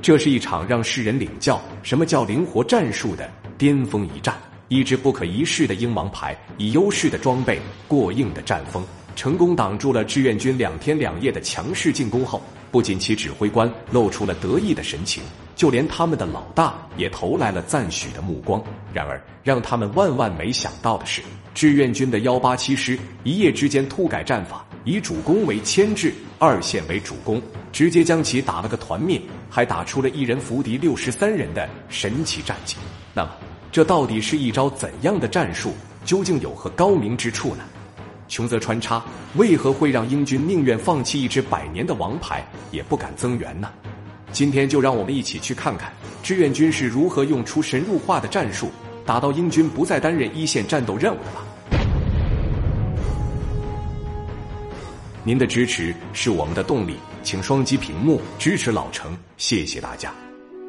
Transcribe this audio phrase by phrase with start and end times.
[0.00, 4.34] 这是一场让世人领教什么叫灵活战术的巅峰一战。
[4.68, 8.84] 一支不可一世的鹰王牌，以优势的装备、过硬的战锋，
[9.16, 15.22] 成功挡住了志愿军两天两夜的强势进攻后，不仅其指挥官露出了得意的神情，
[15.56, 18.62] 就连他们的老大也投来了赞许的目光。
[18.92, 21.22] 然而，让他们万万没想到的是，
[21.54, 29.20] 志愿军的幺八七师一夜之间突改战法，以主攻为牵制，二线为主攻，直接将其打了个团灭，
[29.50, 32.78] 还打出了一人伏敌六十三人的神奇战绩。
[33.12, 33.30] 那么，
[33.70, 35.74] 这到底是一招怎样的战术？
[36.06, 37.64] 究竟有何高明之处呢？
[38.28, 43.68] 穷则穿插，为何会让英军宁愿放弃一支百年的王牌，也不敢增援呢？
[44.32, 45.92] 今天就让我们一起去看看
[46.22, 48.70] 志愿军是如何用出神入化的战术，
[49.04, 51.44] 打到英军不再担任一线战斗任务的吧。
[55.28, 60.10] 您的支持是我们的动力，请双击屏幕支持老程，谢谢大家。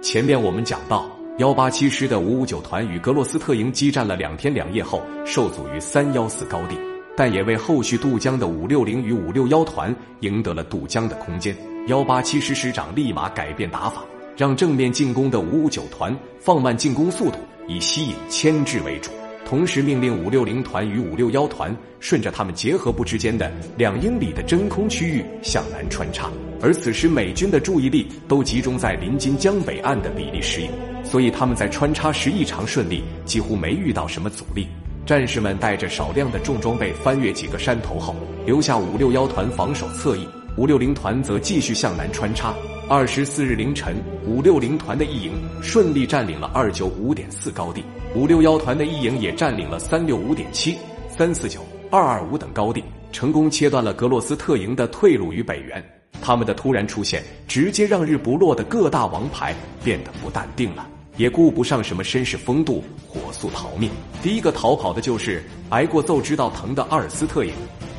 [0.00, 1.10] 前面我们讲到。
[1.38, 6.78] 幺八七师的五五九团与格洛斯特营激战了两天两夜后，受阻于三幺四高地，
[7.16, 11.56] 但也为后续渡江的五六零与五六幺团赢得了渡江的空间。
[11.88, 14.04] 幺八七师师长立马改变打法，
[14.36, 19.10] 让正面进攻的五五九团放慢进攻速度，以吸引牵制为主。
[19.54, 26.28] 同时命令五六零团与五六幺团顺着他们结合部之间的两英里的真空区域向南穿插，
[26.60, 30.68] 而此时美军的注意力都集中在临近江北岸的比利时营。
[31.04, 34.66] 所以他们在穿插时异常顺利，几乎没遇到什么阻力。
[35.06, 42.54] 战士们带着少量的重装备翻越几个山头后，留下五六幺团防守侧翼，五六零团则继续向南穿插。
[42.88, 47.82] 二十四日凌晨，五六零团的一营顺利占领了二九五点四高地，
[48.14, 50.76] 五六幺团的一营也占领了三六五点七、
[51.08, 51.60] 三四九、
[51.90, 55.84] 二二五等高地，成功切断了格洛斯特营的退路与北援。
[56.22, 60.86] 他们的突然出现，直接让日不落的各大王牌变得不淡定了。
[61.16, 63.90] 也顾不上什么绅士风度，火速逃命。
[64.22, 67.52] 第一个逃跑的就是挨过揍知道疼的阿尔斯特营，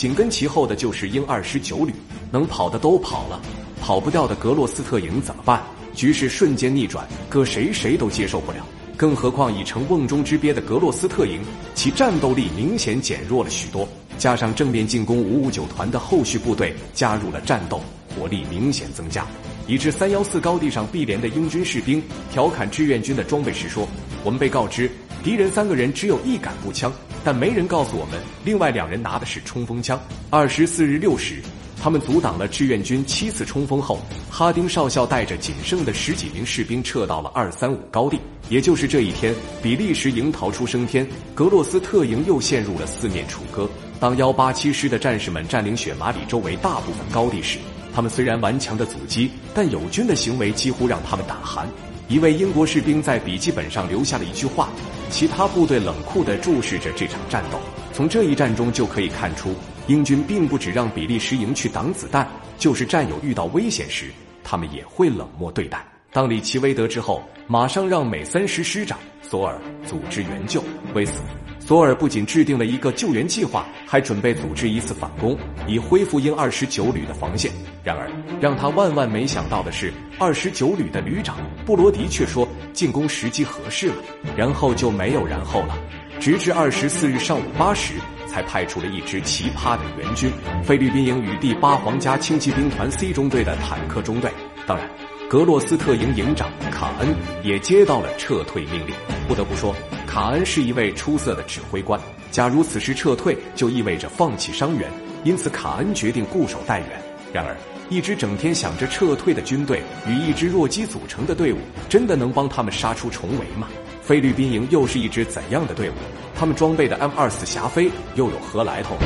[0.00, 1.92] 紧跟其后的就是英二十九旅。
[2.32, 3.38] 能跑的都跑了，
[3.82, 5.62] 跑不掉的格洛斯特营怎么办？
[5.94, 8.66] 局势瞬间逆转，搁谁谁都接受不了。
[8.96, 11.42] 更何况已成瓮中之鳖的格洛斯特营，
[11.74, 13.86] 其战斗力明显减弱了许多。
[14.16, 17.78] 加上正面进攻五五九团的后续部队加入了战斗，
[18.18, 19.26] 火力明显增加。
[19.66, 22.02] 以致三幺四高地上碧连的英军士兵
[22.32, 23.86] 调侃志愿军的装备时说
[24.24, 24.90] ：“我们被告知
[25.22, 26.90] 敌人三个人只有一杆步枪，
[27.24, 30.00] 但没人告诉我们另外两人拿的是冲锋枪。”
[30.30, 31.42] 二十四日六时，
[31.82, 34.00] 他们阻挡了志愿军七次冲锋后，
[34.30, 38.18] 哈丁少校带着仅剩的十几名士兵撤到了二三五高地。
[38.48, 43.68] 也就是这一天，比利时营逃出升天，格洛斯特营又陷入了四面楚歌。
[44.00, 47.58] 当幺八七师的战士们占领雪马里周围大部分高地时，
[47.94, 51.68] 他们虽然顽强的阻击，但友军的行为几乎让他们胆寒。
[52.08, 54.68] 一位英国士兵在笔记本上留下了一句话，
[55.10, 57.58] 其他部队冷酷地注视着这场战斗。
[57.92, 59.54] 从这一战中就可以看出，
[59.88, 62.26] 英军并不只让比利时营去挡子弹，
[62.56, 64.10] 就是战友遇到危险时，
[64.42, 65.84] 他们也会冷漠对待。
[66.12, 70.62] 当李奇微得知后，马上让美三师师长索尔组织援救。
[70.94, 71.20] 为此。
[71.70, 75.38] 索尔不仅制定了一个救援计划，还准备组织一次反攻，
[75.68, 77.52] 以恢复英二十九旅的防线。
[77.84, 78.10] 然而，
[78.40, 83.94] 让他万万没想到的是，二十九旅的旅长布罗迪却说进攻时机合适了，
[84.36, 85.78] 然后就没有然后了。
[86.18, 87.94] 直至二十四日上午八时，
[88.26, 90.28] 才派出了一支奇葩的援军——
[90.66, 94.28] 菲律宾营与第八皇家轻骑兵团 C 中队的坦克中队。
[94.66, 94.90] 当然。
[95.30, 97.14] 格洛斯特营营长卡恩
[97.44, 98.92] 也接到了撤退命令。
[99.28, 99.72] 不得不说，
[100.04, 102.00] 卡恩是一位出色的指挥官。
[102.32, 104.90] 假如此时撤退，就意味着放弃伤员，
[105.22, 106.88] 因此卡恩决定固守待援。
[107.32, 107.56] 然而，
[107.88, 111.58] 一支整天想着撤退的军队与一支弱鸡组成的队伍，
[111.88, 113.68] 真的能帮他们杀出重围吗？
[114.02, 115.94] 菲律宾营又是一支怎样的队伍？
[116.34, 118.96] 他们装备的 M 二四霞飞又有何来头？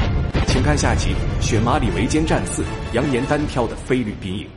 [0.47, 1.11] 请看下集
[1.45, 2.63] 《雪马里围歼战四》，
[2.95, 4.49] 扬言单挑的菲律宾营。